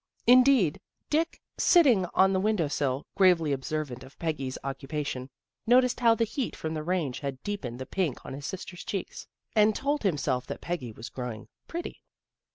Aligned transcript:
Indeed 0.25 0.81
Dick, 1.11 1.39
sitting 1.59 2.07
on 2.15 2.33
the 2.33 2.39
window 2.39 2.67
sill, 2.67 3.05
gravely 3.13 3.51
observant 3.51 4.03
of 4.03 4.17
Peggy's 4.17 4.57
oc 4.63 4.79
cupation, 4.79 5.29
noticed 5.67 5.99
how 5.99 6.15
the 6.15 6.23
heat 6.23 6.55
from 6.55 6.73
the 6.73 6.81
range 6.81 7.19
had 7.19 7.43
deepened 7.43 7.77
the 7.77 7.85
pink 7.85 8.25
on 8.25 8.33
his 8.33 8.47
sister's 8.47 8.83
cheeks, 8.83 9.27
and 9.55 9.75
told 9.75 10.01
himself 10.01 10.47
that 10.47 10.59
Peggy 10.59 10.91
was 10.91 11.09
growing 11.09 11.47
pretty. 11.67 12.01